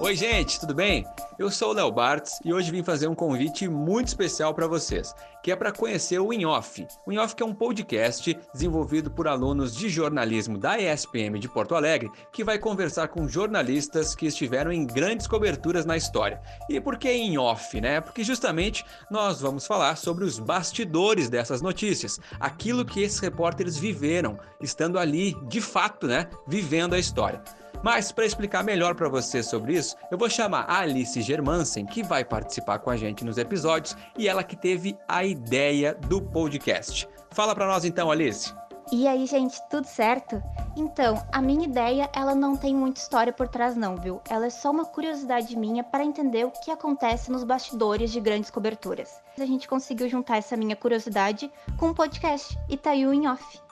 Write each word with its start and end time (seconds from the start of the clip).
Oi, 0.00 0.14
gente, 0.14 0.60
tudo 0.60 0.76
bem? 0.76 1.04
Eu 1.36 1.50
sou 1.50 1.70
o 1.70 1.72
Léo 1.72 1.90
Bartz 1.90 2.38
e 2.44 2.52
hoje 2.52 2.70
vim 2.70 2.84
fazer 2.84 3.08
um 3.08 3.16
convite 3.16 3.66
muito 3.66 4.06
especial 4.06 4.54
para 4.54 4.68
vocês, 4.68 5.12
que 5.42 5.50
é 5.50 5.56
para 5.56 5.72
conhecer 5.72 6.20
o 6.20 6.32
InOff. 6.32 6.86
O 7.04 7.12
InOff 7.12 7.34
é 7.36 7.44
um 7.44 7.52
podcast 7.52 8.38
desenvolvido 8.54 9.10
por 9.10 9.26
alunos 9.26 9.74
de 9.74 9.88
jornalismo 9.88 10.56
da 10.56 10.78
ESPM 10.78 11.40
de 11.40 11.48
Porto 11.48 11.74
Alegre, 11.74 12.12
que 12.32 12.44
vai 12.44 12.60
conversar 12.60 13.08
com 13.08 13.26
jornalistas 13.26 14.14
que 14.14 14.26
estiveram 14.26 14.70
em 14.70 14.86
grandes 14.86 15.26
coberturas 15.26 15.84
na 15.84 15.96
história. 15.96 16.40
E 16.70 16.80
por 16.80 16.96
que 16.96 17.12
InOff, 17.12 17.80
né? 17.80 18.00
Porque 18.00 18.22
justamente 18.22 18.84
nós 19.10 19.40
vamos 19.40 19.66
falar 19.66 19.96
sobre 19.96 20.24
os 20.24 20.38
bastidores 20.38 21.28
dessas 21.28 21.60
notícias, 21.60 22.20
aquilo 22.38 22.84
que 22.84 23.02
esses 23.02 23.18
repórteres 23.18 23.76
viveram, 23.76 24.38
estando 24.60 24.96
ali, 24.96 25.34
de 25.48 25.60
fato, 25.60 26.06
né, 26.06 26.28
vivendo 26.46 26.94
a 26.94 27.00
história. 27.00 27.42
Mas 27.82 28.10
para 28.10 28.26
explicar 28.26 28.64
melhor 28.64 28.94
para 28.94 29.08
você 29.08 29.42
sobre 29.42 29.74
isso, 29.74 29.96
eu 30.10 30.18
vou 30.18 30.28
chamar 30.28 30.64
a 30.68 30.80
Alice 30.80 31.20
Germansen, 31.20 31.86
que 31.86 32.02
vai 32.02 32.24
participar 32.24 32.78
com 32.78 32.90
a 32.90 32.96
gente 32.96 33.24
nos 33.24 33.38
episódios 33.38 33.96
e 34.16 34.28
ela 34.28 34.42
que 34.42 34.56
teve 34.56 34.96
a 35.06 35.24
ideia 35.24 35.94
do 35.94 36.20
podcast. 36.20 37.08
Fala 37.30 37.54
para 37.54 37.66
nós 37.66 37.84
então, 37.84 38.10
Alice. 38.10 38.52
E 38.90 39.06
aí, 39.06 39.26
gente, 39.26 39.60
tudo 39.68 39.86
certo? 39.86 40.42
Então, 40.74 41.22
a 41.30 41.42
minha 41.42 41.66
ideia, 41.66 42.08
ela 42.14 42.34
não 42.34 42.56
tem 42.56 42.74
muita 42.74 43.00
história 43.00 43.32
por 43.32 43.46
trás 43.46 43.76
não, 43.76 43.96
viu? 43.96 44.20
Ela 44.30 44.46
é 44.46 44.50
só 44.50 44.70
uma 44.70 44.86
curiosidade 44.86 45.54
minha 45.56 45.84
para 45.84 46.04
entender 46.04 46.46
o 46.46 46.50
que 46.50 46.70
acontece 46.70 47.30
nos 47.30 47.44
bastidores 47.44 48.10
de 48.10 48.18
grandes 48.18 48.50
coberturas. 48.50 49.20
A 49.38 49.44
gente 49.44 49.68
conseguiu 49.68 50.08
juntar 50.08 50.38
essa 50.38 50.56
minha 50.56 50.74
curiosidade 50.74 51.50
com 51.76 51.88
um 51.88 51.94
podcast, 51.94 52.58
e 52.66 52.78
tá 52.78 52.92
o 52.92 53.12
In 53.12 53.26
Off. 53.26 53.67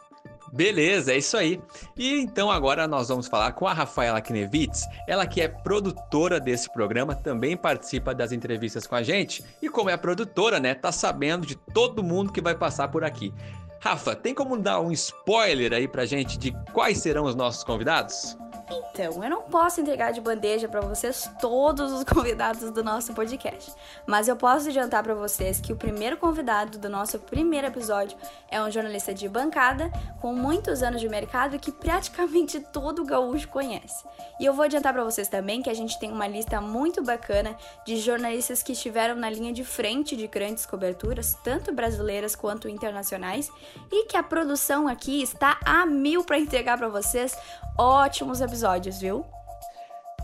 Beleza, 0.53 1.13
é 1.13 1.19
isso 1.19 1.37
aí. 1.37 1.61
E 1.97 2.21
então 2.21 2.51
agora 2.51 2.87
nós 2.87 3.09
vamos 3.09 3.27
falar 3.27 3.53
com 3.53 3.67
a 3.67 3.73
Rafaela 3.73 4.21
Knevitz, 4.21 4.85
ela 5.07 5.27
que 5.27 5.41
é 5.41 5.49
produtora 5.49 6.41
desse 6.41 6.73
programa, 6.73 7.15
também 7.15 7.57
participa 7.57 8.15
das 8.15 8.33
entrevistas 8.33 8.87
com 8.87 8.95
a 8.95 9.03
gente 9.03 9.45
e 9.61 9.69
como 9.69 9.91
é 9.91 9.97
produtora, 9.97 10.61
né, 10.61 10.75
tá 10.75 10.93
sabendo 10.93 11.47
de 11.47 11.57
todo 11.57 12.03
mundo 12.03 12.33
que 12.33 12.41
vai 12.41 12.55
passar 12.55 12.89
por 12.89 13.05
aqui. 13.05 13.33
Rafa, 13.81 14.17
tem 14.17 14.35
como 14.35 14.57
dar 14.57 14.81
um 14.81 14.91
spoiler 14.91 15.73
aí 15.73 15.87
pra 15.87 16.07
gente 16.07 16.39
de 16.39 16.53
quais 16.73 16.99
serão 16.99 17.25
os 17.25 17.35
nossos 17.35 17.63
convidados? 17.63 18.37
Então, 18.69 19.23
eu 19.23 19.31
não 19.31 19.43
posso 19.43 19.81
entregar 19.81 20.13
de 20.13 20.21
bandeja 20.21 20.67
para 20.67 20.81
vocês 20.81 21.31
todos 21.41 21.93
os 21.93 22.03
convidados 22.05 22.71
do 22.73 22.83
nosso 22.83 23.15
podcast, 23.15 23.73
mas 24.07 24.27
eu 24.27 24.35
posso 24.35 24.69
adiantar 24.69 25.03
para 25.05 25.15
vocês 25.15 25.61
que 25.61 25.73
o 25.73 25.77
primeiro 25.77 26.17
convidado 26.17 26.79
do 26.79 26.89
nosso 26.89 27.19
primeiro 27.19 27.69
episódio 27.69 28.19
é 28.51 28.61
um 28.61 28.71
jornalista 28.71 29.15
de 29.15 29.29
bancada 29.29 29.91
com 30.21 30.33
muitos 30.33 30.83
anos 30.83 31.01
de 31.01 31.09
mercado 31.09 31.59
que 31.59 31.71
praticamente 31.71 32.59
todo 32.59 33.05
gaúcho 33.05 33.49
conhece. 33.49 34.05
E 34.41 34.45
eu 34.45 34.53
vou 34.53 34.65
adiantar 34.65 34.93
para 34.93 35.05
vocês 35.05 35.29
também 35.29 35.63
que 35.63 35.71
a 35.71 35.75
gente 35.75 35.99
tem 36.01 36.11
uma 36.11 36.27
lista 36.27 36.61
muito 36.61 37.03
bacana 37.03 37.57
de 37.85 37.97
jornalistas 37.97 38.63
que 38.63 38.73
estiveram 38.73 39.15
na 39.15 39.31
linha 39.31 39.53
de 39.53 39.65
frente 39.65 40.17
de 40.17 40.27
grandes 40.27 40.67
coberturas, 40.67 41.39
tanto 41.45 41.73
brasileiras 41.73 42.35
quanto 42.35 42.69
internacionais, 42.69 43.51
e 43.93 44.07
que 44.07 44.17
a 44.17 44.23
produção 44.23 44.89
aqui 44.89 45.23
está 45.23 45.59
a 45.65 45.87
mil 45.87 46.25
para 46.25 46.39
entregar 46.39 46.77
para 46.77 46.89
vocês 46.89 47.37
ótimos 47.79 48.41
episódios, 48.41 48.56
viu? 49.01 49.25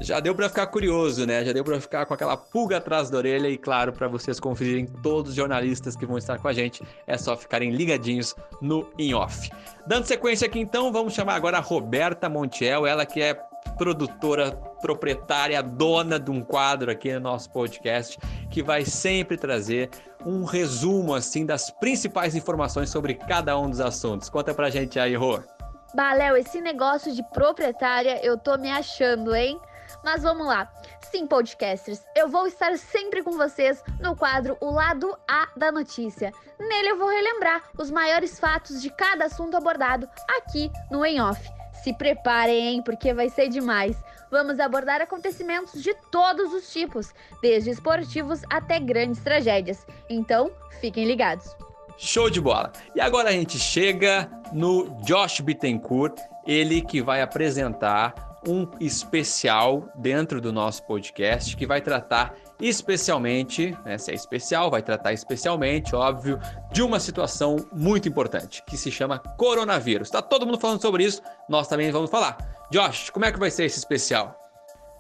Já 0.00 0.19
deu 0.19 0.34
para 0.34 0.48
ficar 0.48 0.66
curioso, 0.66 1.25
né? 1.27 1.44
Já 1.44 1.52
deu 1.52 1.62
para 1.62 1.80
ficar 1.80 2.06
com 2.06 2.14
aquela 2.14 2.36
pulga 2.36 2.78
atrás 2.78 3.08
da 3.08 3.19
orelha 3.19 3.48
e 3.48 3.56
claro, 3.56 3.92
para 3.92 4.08
vocês 4.08 4.41
conferirem 4.41 4.86
todos 4.86 5.30
os 5.30 5.36
jornalistas 5.36 5.94
que 5.94 6.05
vão 6.05 6.19
estar 6.19 6.38
com 6.38 6.48
a 6.48 6.53
gente, 6.53 6.83
é 7.06 7.16
só 7.16 7.36
ficarem 7.36 7.70
ligadinhos 7.70 8.34
no 8.60 8.91
In 8.98 9.14
Off. 9.14 9.50
Dando 9.86 10.06
sequência 10.06 10.47
aqui 10.47 10.58
então, 10.58 10.92
vamos 10.92 11.14
chamar 11.14 11.34
agora 11.34 11.58
a 11.58 11.60
Roberta 11.60 12.28
Montiel, 12.28 12.84
ela 12.84 13.06
que 13.06 13.20
é 13.20 13.34
produtora, 13.78 14.50
proprietária, 14.81 15.62
dona 15.62 16.19
de 16.19 16.31
um 16.31 16.43
quadro 16.43 16.91
aqui 16.91 17.12
no 17.14 17.20
nosso 17.20 17.50
podcast, 17.53 18.19
que 18.50 18.62
vai 18.62 18.84
sempre 18.84 19.37
trazer 19.37 19.88
um 20.26 20.44
resumo 20.44 21.14
assim 21.14 21.47
das 21.47 21.70
principais 21.70 22.34
informações 22.34 22.91
sobre 22.91 23.14
cada 23.14 23.56
um 23.59 23.70
dos 23.70 23.81
assuntos. 23.81 24.28
Conta 24.28 24.53
pra 24.53 24.69
gente 24.69 24.99
aí, 24.99 25.14
Rô. 25.14 25.41
Baléu, 25.94 26.36
esse 26.38 26.58
negócio 26.60 27.12
de 27.12 27.22
proprietária 27.22 28.19
eu 28.25 28.38
tô 28.38 28.56
me 28.56 28.70
achando, 28.70 29.34
hein? 29.34 29.60
Mas 30.03 30.22
vamos 30.22 30.47
lá. 30.47 30.72
Sim, 31.10 31.26
podcasters, 31.26 32.03
eu 32.16 32.28
vou 32.28 32.47
estar 32.47 32.78
sempre 32.78 33.22
com 33.22 33.32
vocês 33.32 33.84
no 34.00 34.16
quadro 34.16 34.56
O 34.58 34.70
Lado 34.70 35.14
A 35.28 35.48
da 35.54 35.70
Notícia. 35.70 36.32
Nele 36.58 36.92
eu 36.92 36.98
vou 36.98 37.08
relembrar 37.08 37.62
os 37.78 37.91
maiores 37.91 38.41
fatos 38.41 38.81
de 38.81 38.88
cada 38.88 39.26
assunto 39.26 39.54
abordado 39.54 40.08
aqui 40.38 40.70
no 40.91 41.04
Em 41.04 41.20
Off. 41.20 41.47
Se 41.84 41.92
preparem, 41.92 42.69
hein, 42.69 42.82
porque 42.82 43.12
vai 43.12 43.28
ser 43.28 43.48
demais. 43.48 44.02
Vamos 44.31 44.58
abordar 44.60 45.02
acontecimentos 45.02 45.82
de 45.82 45.92
todos 46.10 46.54
os 46.54 46.72
tipos, 46.72 47.12
desde 47.42 47.69
esportivos 47.69 48.41
até 48.48 48.81
grandes 48.81 49.22
tragédias. 49.22 49.86
Então, 50.08 50.50
fiquem 50.81 51.04
ligados. 51.04 51.54
Show 51.97 52.30
de 52.30 52.41
bola! 52.41 52.72
E 52.94 53.00
agora 53.00 53.28
a 53.28 53.32
gente 53.32 53.58
chega 53.58 54.28
no 54.53 54.91
Josh 55.03 55.41
Bittencourt, 55.41 56.19
ele 56.47 56.80
que 56.82 57.03
vai 57.03 57.22
apresentar 57.22 58.14
um 58.47 58.69
especial 58.80 59.88
dentro 59.94 60.41
do 60.41 60.52
nosso 60.52 60.82
podcast 60.84 61.56
que 61.56 61.66
vai 61.66 61.81
tratar 61.81 62.34
especialmente, 62.60 63.76
né, 63.84 63.98
se 63.98 64.10
é 64.10 64.14
especial, 64.14 64.70
vai 64.70 64.82
tratar 64.82 65.12
especialmente, 65.12 65.94
óbvio, 65.94 66.38
de 66.72 66.82
uma 66.82 67.00
situação 67.00 67.56
muito 67.72 68.08
importante 68.08 68.62
que 68.66 68.76
se 68.76 68.91
chama 68.91 69.19
coronavírus. 69.19 70.10
Tá 70.10 70.22
todo 70.22 70.47
mundo 70.47 70.60
falando 70.60 70.81
sobre 70.81 71.04
isso, 71.04 71.20
nós 71.48 71.66
também 71.66 71.91
vamos 71.91 72.10
falar. 72.10 72.36
Josh, 72.70 73.10
como 73.10 73.25
é 73.25 73.32
que 73.32 73.38
vai 73.38 73.50
ser 73.50 73.64
esse 73.64 73.78
especial? 73.78 74.41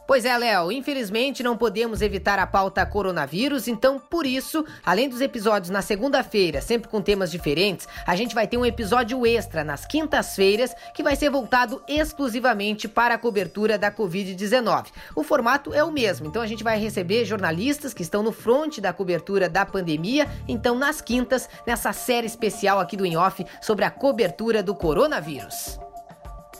Pois 0.06 0.24
é, 0.24 0.36
Léo, 0.36 0.72
infelizmente 0.72 1.42
não 1.42 1.56
podemos 1.56 2.02
evitar 2.02 2.38
a 2.38 2.46
pauta 2.46 2.84
coronavírus, 2.84 3.68
então 3.68 4.00
por 4.00 4.26
isso, 4.26 4.64
além 4.84 5.08
dos 5.08 5.20
episódios 5.20 5.70
na 5.70 5.80
segunda-feira, 5.80 6.60
sempre 6.60 6.88
com 6.88 7.00
temas 7.00 7.30
diferentes, 7.30 7.86
a 8.04 8.16
gente 8.16 8.34
vai 8.34 8.46
ter 8.46 8.56
um 8.56 8.66
episódio 8.66 9.24
extra 9.24 9.62
nas 9.62 9.86
quintas-feiras 9.86 10.74
que 10.92 11.02
vai 11.02 11.14
ser 11.14 11.30
voltado 11.30 11.82
exclusivamente 11.86 12.88
para 12.88 13.14
a 13.14 13.18
cobertura 13.18 13.78
da 13.78 13.92
Covid-19. 13.92 14.86
O 15.14 15.22
formato 15.22 15.72
é 15.72 15.84
o 15.84 15.92
mesmo, 15.92 16.26
então 16.26 16.42
a 16.42 16.46
gente 16.46 16.64
vai 16.64 16.78
receber 16.78 17.24
jornalistas 17.24 17.94
que 17.94 18.02
estão 18.02 18.22
no 18.22 18.32
fronte 18.32 18.80
da 18.80 18.92
cobertura 18.92 19.48
da 19.48 19.64
pandemia, 19.64 20.28
então 20.48 20.76
nas 20.76 21.00
quintas, 21.00 21.48
nessa 21.64 21.92
série 21.92 22.26
especial 22.26 22.80
aqui 22.80 22.96
do 22.96 23.06
In 23.06 23.16
Off 23.16 23.46
sobre 23.60 23.84
a 23.84 23.90
cobertura 23.90 24.62
do 24.62 24.74
coronavírus. 24.74 25.78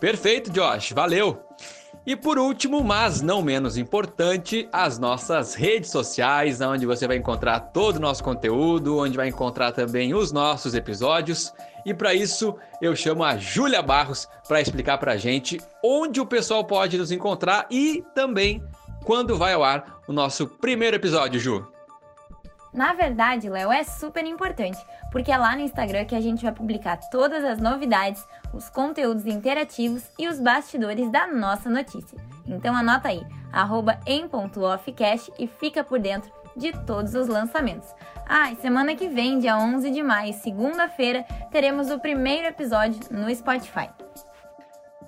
Perfeito, 0.01 0.51
Josh, 0.51 0.93
valeu! 0.93 1.52
E 2.05 2.17
por 2.17 2.37
último, 2.37 2.83
mas 2.83 3.23
não 3.23 3.41
menos 3.43 3.77
importante, 3.77 4.69
as 4.73 4.99
nossas 4.99 5.55
redes 5.55 5.91
sociais, 5.91 6.61
onde 6.61 6.85
você 6.85 7.07
vai 7.07 7.17
encontrar 7.17 7.61
todo 7.61 7.97
o 7.97 8.01
nosso 8.01 8.25
conteúdo, 8.25 8.99
onde 8.99 9.17
vai 9.17 9.29
encontrar 9.29 9.71
também 9.71 10.13
os 10.13 10.33
nossos 10.33 10.75
episódios. 10.75 11.53
E 11.87 11.95
para 11.95 12.13
isso, 12.13 12.57
eu 12.81 12.97
chamo 12.97 13.23
a 13.23 13.37
Júlia 13.37 13.81
Barros 13.81 14.29
para 14.49 14.61
explicar 14.61 14.99
para 14.99 15.13
a 15.13 15.17
gente 15.17 15.61
onde 15.83 16.21
o 16.21 16.27
pessoal 16.27 16.65
pode 16.65 16.99
nos 16.99 17.13
encontrar 17.13 17.67
e 17.71 18.05
também 18.17 18.61
quando 19.05 19.37
vai 19.37 19.53
ao 19.53 19.63
ar 19.63 20.01
o 20.09 20.13
nosso 20.13 20.47
primeiro 20.47 20.97
episódio, 20.97 21.39
Ju. 21.39 21.73
Na 22.73 22.95
verdade, 22.95 23.51
Léo, 23.51 23.71
é 23.71 23.85
super 23.85 24.25
importante, 24.25 24.79
porque 25.11 25.31
é 25.31 25.37
lá 25.37 25.55
no 25.55 25.61
Instagram 25.61 26.07
que 26.07 26.15
a 26.15 26.21
gente 26.21 26.43
vai 26.43 26.53
publicar 26.53 26.97
todas 27.11 27.45
as 27.45 27.61
novidades, 27.61 28.25
os 28.55 28.71
conteúdos 28.71 29.27
interativos 29.27 30.05
e 30.19 30.27
os 30.27 30.41
bastidores 30.41 31.11
da 31.11 31.27
nossa 31.27 31.69
notícia. 31.69 32.19
Então 32.47 32.75
anota 32.75 33.09
aí, 33.09 33.23
arroba 33.53 34.01
e 34.07 35.47
fica 35.47 35.85
por 35.85 35.99
dentro 35.99 36.33
de 36.57 36.73
todos 36.87 37.15
os 37.15 37.29
lançamentos. 37.29 37.89
Ah, 38.27 38.51
e 38.51 38.57
semana 38.57 38.95
que 38.95 39.09
vem, 39.09 39.39
dia 39.39 39.59
11 39.59 39.91
de 39.91 40.03
maio, 40.03 40.33
segunda-feira, 40.33 41.25
teremos 41.51 41.91
o 41.91 41.99
primeiro 41.99 42.47
episódio 42.47 43.01
no 43.11 43.35
Spotify. 43.35 43.91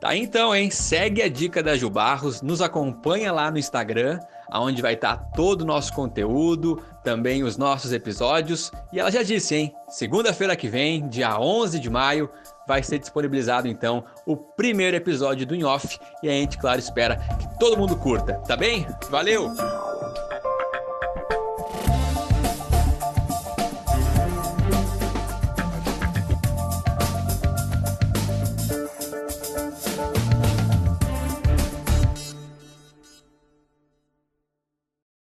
Tá 0.01 0.15
então, 0.15 0.55
hein? 0.55 0.71
Segue 0.71 1.23
a 1.23 1.29
dica 1.31 1.63
da 1.63 1.77
Ju 1.77 1.89
Barros, 1.89 2.43
nos 2.43 2.61
acompanha 2.61 3.33
lá 3.33 3.51
no 3.51 3.59
Instagram, 3.59 4.21
onde 4.53 4.83
vai 4.83 4.95
estar 4.95 5.17
todo 5.35 5.63
o 5.63 5.67
nosso 5.67 5.93
conteúdo, 5.93 6.83
também 7.03 7.43
os 7.43 7.57
nossos 7.57 7.93
episódios. 7.93 8.71
E 8.93 9.01
ela 9.01 9.11
já 9.11 9.23
disse, 9.23 9.55
hein? 9.55 9.75
Segunda-feira 9.89 10.57
que 10.57 10.69
vem, 10.69 11.09
dia 11.09 11.39
11 11.39 11.79
de 11.79 11.91
maio, 11.91 12.31
vai 12.67 12.83
ser 12.83 12.99
disponibilizado 12.99 13.69
então 13.69 14.05
o 14.27 14.37
primeiro 14.37 14.97
episódio 14.97 15.47
do 15.47 15.55
In 15.55 15.65
Off 15.65 15.99
e 16.23 16.29
a 16.29 16.33
gente, 16.33 16.59
claro, 16.59 16.79
espera 16.79 17.17
que 17.39 17.59
todo 17.59 17.77
mundo 17.77 17.97
curta, 17.97 18.35
tá 18.47 18.57
bem? 18.57 18.87
Valeu! 19.11 19.53